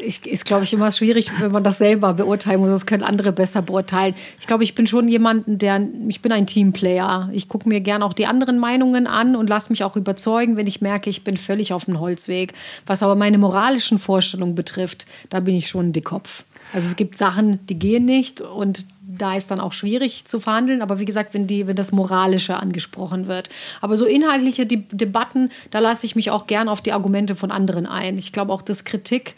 [0.02, 2.70] Ich, ist, glaube ich, immer schwierig, wenn man das selber beurteilen muss.
[2.70, 4.16] Das können andere besser beurteilen.
[4.40, 7.30] Ich glaube, ich bin schon jemand, der, ich bin ein Teamplayer.
[7.34, 10.68] Ich gucke mir gerne auch die anderen Meinungen an und lasse mich auch überzeugen, wenn
[10.68, 12.54] ich merke, ich bin völlig auf dem Holzweg.
[12.86, 16.44] Was aber meine moralischen Vorstellungen betrifft, da bin ich schon ein Dickkopf.
[16.74, 20.82] Also es gibt Sachen, die gehen nicht und da ist dann auch schwierig zu verhandeln.
[20.82, 23.50] Aber wie gesagt, wenn, die, wenn das Moralische angesprochen wird.
[23.82, 27.52] Aber so inhaltliche De Debatten, da lasse ich mich auch gern auf die Argumente von
[27.52, 28.18] anderen ein.
[28.18, 29.36] Ich glaube auch, dass Kritik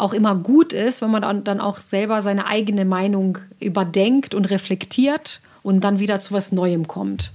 [0.00, 5.40] auch immer gut ist, wenn man dann auch selber seine eigene Meinung überdenkt und reflektiert
[5.62, 7.32] und dann wieder zu was Neuem kommt.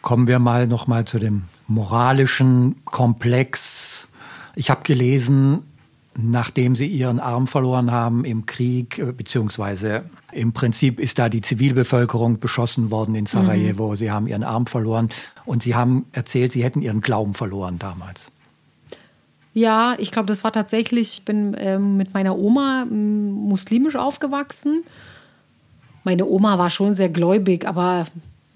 [0.00, 4.08] Kommen wir mal noch mal zu dem moralischen Komplex.
[4.56, 5.62] Ich habe gelesen,
[6.16, 11.40] nachdem sie ihren Arm verloren haben im Krieg, äh, beziehungsweise im Prinzip ist da die
[11.40, 13.90] Zivilbevölkerung beschossen worden in Sarajevo.
[13.90, 13.96] Mhm.
[13.96, 15.08] Sie haben ihren Arm verloren
[15.44, 18.20] und sie haben erzählt, sie hätten ihren Glauben verloren damals.
[19.54, 24.84] Ja, ich glaube, das war tatsächlich, ich bin ähm, mit meiner Oma ähm, muslimisch aufgewachsen.
[26.04, 28.06] Meine Oma war schon sehr gläubig, aber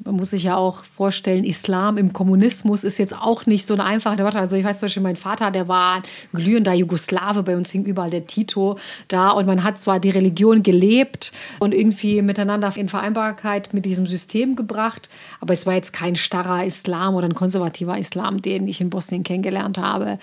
[0.06, 3.84] man muss sich ja auch vorstellen, Islam im Kommunismus ist jetzt auch nicht so eine
[3.84, 4.38] einfache Debatte.
[4.38, 7.84] Also ich weiß zum Beispiel, mein Vater, der war ein glühender Jugoslawe, bei uns hing
[7.84, 8.78] überall der Tito
[9.08, 14.06] da und man hat zwar die Religion gelebt und irgendwie miteinander in Vereinbarkeit mit diesem
[14.06, 18.80] System gebracht, aber es war jetzt kein starrer Islam oder ein konservativer Islam, den ich
[18.80, 20.18] in Bosnien kennengelernt habe.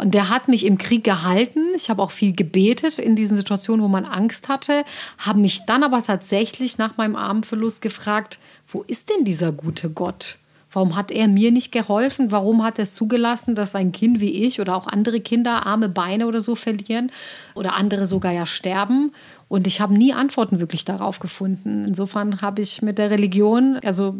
[0.00, 1.60] Und der hat mich im Krieg gehalten.
[1.76, 4.84] Ich habe auch viel gebetet in diesen Situationen, wo man Angst hatte,
[5.18, 10.38] habe mich dann aber tatsächlich nach meinem Armverlust gefragt, wo ist denn dieser gute Gott?
[10.72, 12.30] Warum hat er mir nicht geholfen?
[12.30, 15.88] Warum hat er es zugelassen, dass ein Kind wie ich oder auch andere Kinder arme
[15.88, 17.10] Beine oder so verlieren
[17.54, 19.12] oder andere sogar ja sterben?
[19.48, 21.84] Und ich habe nie Antworten wirklich darauf gefunden.
[21.88, 24.14] Insofern habe ich mit der Religion, also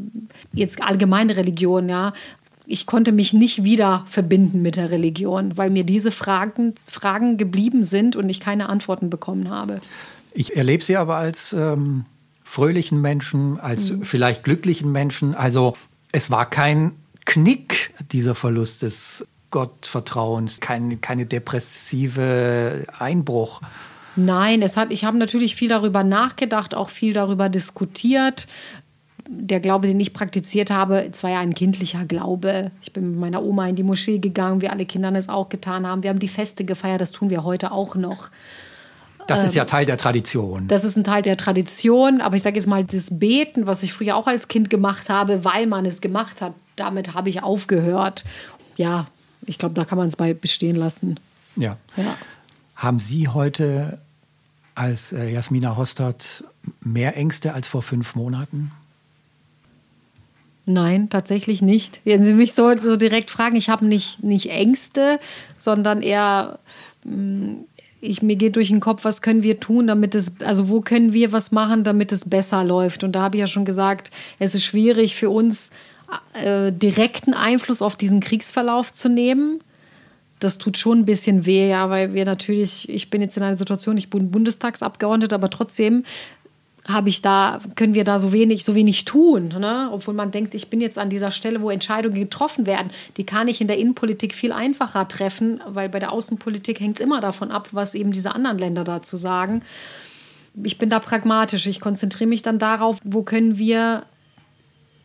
[0.52, 2.12] jetzt allgemeine Religion, ja,
[2.70, 7.82] ich konnte mich nicht wieder verbinden mit der Religion, weil mir diese Fragen, Fragen geblieben
[7.82, 9.80] sind und ich keine Antworten bekommen habe.
[10.32, 12.04] Ich erlebe sie aber als ähm,
[12.44, 14.04] fröhlichen Menschen, als mhm.
[14.04, 15.34] vielleicht glücklichen Menschen.
[15.34, 15.74] Also
[16.12, 16.92] es war kein
[17.24, 23.60] Knick, dieser Verlust des Gottvertrauens, kein, keine depressive Einbruch.
[24.16, 28.46] Nein, es hat, ich habe natürlich viel darüber nachgedacht, auch viel darüber diskutiert
[29.32, 32.72] der Glaube, den ich praktiziert habe, es war ja ein kindlicher Glaube.
[32.82, 35.86] Ich bin mit meiner Oma in die Moschee gegangen, wir alle Kinder es auch getan
[35.86, 36.02] haben.
[36.02, 38.30] Wir haben die Feste gefeiert, das tun wir heute auch noch.
[39.28, 40.66] Das ist ja ähm, Teil der Tradition.
[40.66, 43.92] Das ist ein Teil der Tradition, aber ich sage jetzt mal, das Beten, was ich
[43.92, 48.24] früher auch als Kind gemacht habe, weil man es gemacht hat, damit habe ich aufgehört.
[48.76, 49.06] Ja,
[49.46, 51.20] ich glaube, da kann man es bei bestehen lassen.
[51.54, 51.76] Ja.
[51.96, 52.16] ja.
[52.74, 54.00] Haben Sie heute
[54.74, 56.42] als äh, Jasmina Hostert
[56.80, 58.72] mehr Ängste als vor fünf Monaten?
[60.66, 62.00] Nein, tatsächlich nicht.
[62.04, 65.18] Wenn Sie mich so, so direkt fragen, ich habe nicht, nicht Ängste,
[65.56, 66.58] sondern eher,
[67.04, 67.54] mm,
[68.00, 71.12] ich, mir geht durch den Kopf, was können wir tun, damit es, also wo können
[71.12, 73.04] wir was machen, damit es besser läuft.
[73.04, 75.70] Und da habe ich ja schon gesagt, es ist schwierig für uns,
[76.34, 79.60] äh, direkten Einfluss auf diesen Kriegsverlauf zu nehmen.
[80.40, 83.56] Das tut schon ein bisschen weh, ja, weil wir natürlich, ich bin jetzt in einer
[83.56, 86.04] Situation, ich bin Bundestagsabgeordnete, aber trotzdem
[86.92, 89.88] habe ich da, können wir da so wenig, so wenig tun, ne?
[89.92, 92.90] obwohl man denkt, ich bin jetzt an dieser Stelle, wo Entscheidungen getroffen werden.
[93.16, 97.04] Die kann ich in der Innenpolitik viel einfacher treffen, weil bei der Außenpolitik hängt es
[97.04, 99.62] immer davon ab, was eben diese anderen Länder dazu sagen.
[100.62, 101.66] Ich bin da pragmatisch.
[101.66, 104.04] Ich konzentriere mich dann darauf, wo können wir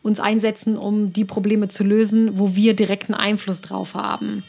[0.02, 4.44] uns einsetzen, um die Probleme zu lösen, wo wir direkten Einfluss drauf haben.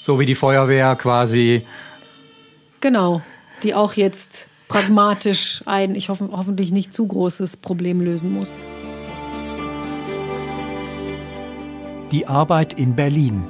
[0.00, 1.66] So wie die Feuerwehr quasi.
[2.80, 3.22] Genau,
[3.62, 8.58] die auch jetzt pragmatisch ein, ich hoffe, hoffentlich nicht zu großes Problem lösen muss.
[12.12, 13.44] Die Arbeit in Berlin.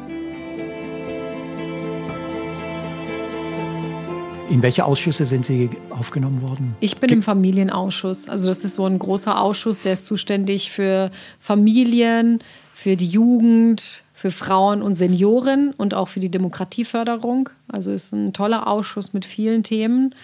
[4.51, 6.77] In welche Ausschüsse sind Sie aufgenommen worden?
[6.81, 8.29] Ich bin im Familienausschuss.
[8.29, 12.41] Also das ist so ein großer Ausschuss, der ist zuständig für Familien,
[12.75, 17.49] für die Jugend, für Frauen und Senioren und auch für die Demokratieförderung.
[17.69, 20.15] Also ist ein toller Ausschuss mit vielen Themen.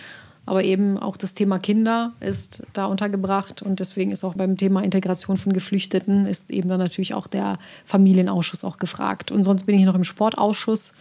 [0.50, 3.62] Aber eben auch das Thema Kinder ist da untergebracht.
[3.62, 7.60] Und deswegen ist auch beim Thema Integration von Geflüchteten ist eben dann natürlich auch der
[7.86, 9.30] Familienausschuss auch gefragt.
[9.30, 10.92] Und sonst bin ich noch im Sportausschuss.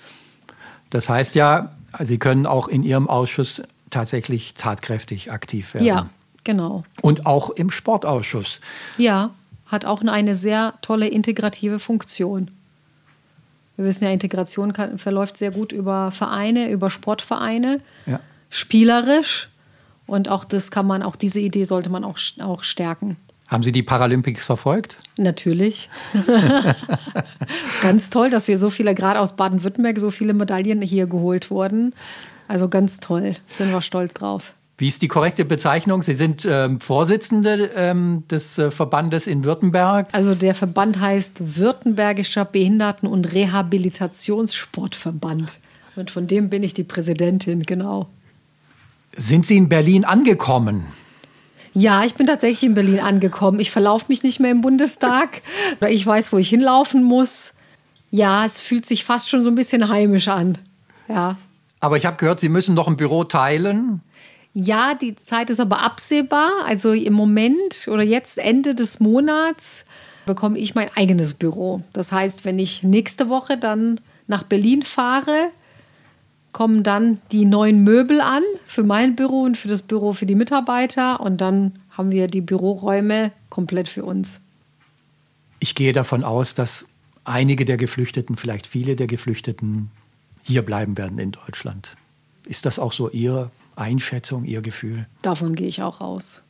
[0.92, 5.88] Das heißt ja, Sie können auch in Ihrem Ausschuss tatsächlich tatkräftig aktiv werden.
[5.88, 6.10] Ja,
[6.44, 6.84] genau.
[7.02, 8.62] Und auch im Sportausschuss.
[9.00, 9.32] Ja,
[9.66, 12.52] hat auch eine sehr tolle integrative Funktion.
[13.78, 18.20] Wir wissen ja, Integration kann, verläuft sehr gut über Vereine, über Sportvereine, ja.
[18.50, 19.50] Spielerisch.
[20.08, 23.16] Und auch das kann man, auch diese Idee sollte man auch, auch stärken.
[23.48, 24.98] Haben Sie die Paralympics verfolgt?
[25.18, 25.90] Natürlich.
[27.82, 31.96] ganz toll, dass wir so viele, gerade aus Baden-Württemberg, so viele Medaillen hier geholt wurden.
[32.48, 34.54] Also ganz toll, sind wir stolz drauf.
[34.78, 36.04] Wie ist die korrekte Bezeichnung?
[36.04, 40.08] Sie sind ähm, Vorsitzende ähm, des äh, Verbandes in Württemberg.
[40.14, 45.60] Also der Verband heißt Württembergischer Behinderten- und Rehabilitationssportverband.
[45.96, 48.08] Und von dem bin ich die Präsidentin, genau.
[49.15, 50.86] Sind Sie in Berlin angekommen?
[51.74, 53.60] Ja, ich bin tatsächlich in Berlin angekommen.
[53.60, 55.41] Ich verlaufe mich nicht mehr im Bundestag.
[55.89, 57.54] Ich weiß, wo ich hinlaufen muss.
[58.12, 60.58] Ja, es fühlt sich fast schon so ein bisschen heimisch an.
[61.08, 61.38] Ja.
[61.80, 64.02] Aber ich habe gehört, Sie müssen noch ein Büro teilen.
[64.54, 66.52] Ja, die Zeit ist aber absehbar.
[66.65, 69.86] Also im Moment oder jetzt Ende des Monats
[70.26, 71.82] bekomme ich mein eigenes Büro.
[71.93, 75.50] Das heißt, wenn ich nächste Woche dann nach Berlin fahre,
[76.52, 80.36] kommen dann die neuen Möbel an für mein Büro und für das Büro für die
[80.36, 84.42] Mitarbeiter und dann haben wir die Büroräume komplett für uns.
[85.60, 86.86] Ich gehe davon aus, dass
[87.26, 89.92] einige der Geflüchteten, vielleicht viele der Geflüchteten
[90.42, 91.96] hier bleiben werden in Deutschland.
[92.46, 95.08] Ist das auch so Ihre Einschätzung, Ihr Gefühl?
[95.22, 96.42] Davon gehe ich auch aus.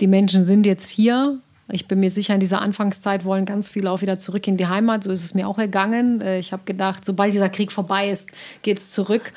[0.00, 1.38] Die Menschen sind jetzt hier.
[1.70, 4.66] Ich bin mir sicher, in dieser Anfangszeit wollen ganz viele auch wieder zurück in die
[4.66, 5.04] Heimat.
[5.04, 6.20] So ist es mir auch ergangen.
[6.20, 8.30] Äh, ich habe gedacht, sobald dieser Krieg vorbei ist,
[8.62, 9.32] geht es zurück.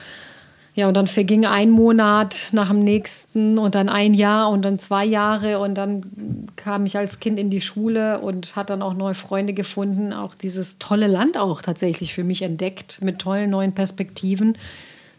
[0.74, 4.80] Ja, und dann verging ein Monat nach dem nächsten und dann ein Jahr und dann
[4.80, 8.94] zwei Jahre und dann kam ich als Kind in die Schule und hat dann auch
[8.94, 13.74] neue Freunde gefunden, auch dieses tolle Land auch tatsächlich für mich entdeckt mit tollen neuen
[13.74, 14.58] Perspektiven,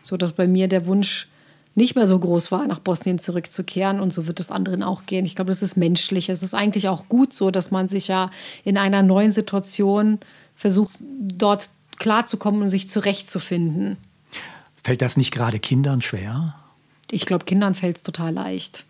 [0.01, 1.29] so dass bei mir der Wunsch
[1.75, 4.01] nicht mehr so groß war, nach Bosnien zurückzukehren.
[4.01, 5.25] Und so wird es anderen auch gehen.
[5.25, 6.29] Ich glaube, das ist menschlich.
[6.29, 8.31] Es ist eigentlich auch gut so, dass man sich ja
[8.65, 10.19] in einer neuen Situation
[10.55, 13.97] versucht, dort klarzukommen und sich zurechtzufinden.
[14.83, 16.55] Fällt das nicht gerade Kindern schwer?
[17.11, 18.85] Ich glaube, Kindern fällt es total leicht.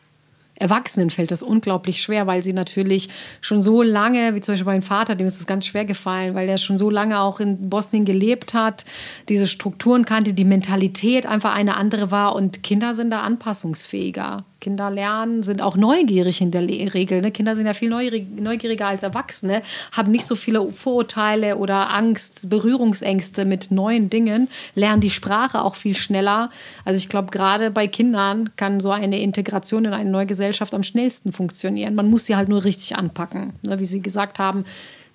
[0.55, 3.09] Erwachsenen fällt das unglaublich schwer, weil sie natürlich
[3.41, 6.49] schon so lange, wie zum Beispiel mein Vater, dem ist das ganz schwer gefallen, weil
[6.49, 8.85] er schon so lange auch in Bosnien gelebt hat,
[9.29, 14.45] diese Strukturen kannte, die Mentalität einfach eine andere war und Kinder sind da anpassungsfähiger.
[14.63, 17.21] Kinder lernen, sind auch neugierig in der Regel.
[17.21, 17.33] Ne?
[17.33, 23.45] Kinder sind ja viel neugieriger als Erwachsene, haben nicht so viele Vorurteile oder Angst, Berührungsängste
[23.45, 26.51] mit neuen Dingen, lernen die Sprache auch viel schneller.
[26.85, 30.85] Also ich glaube, gerade bei Kindern kann so eine Integration in eine neue Gesellschaft am
[30.85, 31.95] schnellsten funktionieren.
[31.97, 33.55] Man muss sie halt nur richtig anpacken.
[33.63, 33.81] Ne?
[33.81, 34.65] Wie Sie gesagt haben,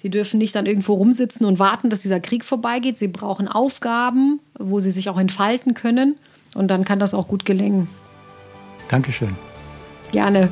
[0.04, 2.98] Sie dürfen nicht dann irgendwo rumsitzen und warten, dass dieser Krieg vorbeigeht.
[2.98, 6.18] Sie brauchen Aufgaben, wo sie sich auch entfalten können.
[6.54, 7.88] Und dann kann das auch gut gelingen.
[8.90, 9.36] Dankeschön.
[10.12, 10.52] Gerne.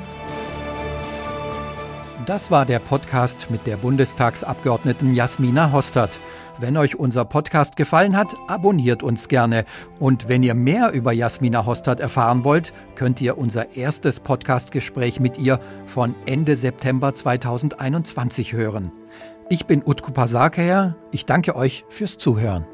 [2.26, 6.10] Das war der Podcast mit der Bundestagsabgeordneten Jasmina Hostert.
[6.58, 9.66] Wenn euch unser Podcast gefallen hat, abonniert uns gerne.
[10.00, 15.38] Und wenn ihr mehr über Jasmina Hostert erfahren wollt, könnt ihr unser erstes Podcastgespräch mit
[15.38, 18.92] ihr von Ende September 2021 hören.
[19.50, 20.96] Ich bin Utku Pasakaya.
[21.12, 22.66] Ich danke euch fürs Zuhören.